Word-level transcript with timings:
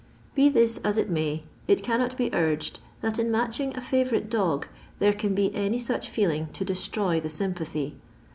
Be 0.33 0.49
this 0.49 0.79
as 0.79 0.97
it 0.97 1.11
may, 1.11 1.43
it 1.67 1.83
cannot 1.83 2.17
be 2.17 2.33
urged 2.33 2.79
that 3.01 3.19
in 3.19 3.29
matching 3.29 3.77
a 3.77 3.81
favourite 3.81 4.31
dog 4.31 4.65
there 4.97 5.13
can 5.13 5.35
be 5.35 5.53
any 5.53 5.77
such 5.77 6.09
feeling 6.09 6.47
to 6.53 6.65
destroy 6.65 7.19
the 7.19 7.29
sympathy. 7.29 7.97